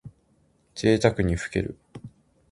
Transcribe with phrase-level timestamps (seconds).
[0.73, 1.77] ぜいたくにふける。